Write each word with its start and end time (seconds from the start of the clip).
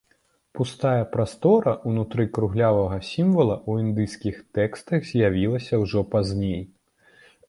Пустая 0.59 1.01
прастора 1.15 1.73
ўнутры 1.91 2.23
круглявага 2.37 2.97
сімвала 3.09 3.57
ў 3.69 3.89
індыйскіх 3.89 4.35
тэкстах 4.59 4.99
з'явілася 5.11 5.75
ўжо 5.83 5.99
пазней. 6.15 6.61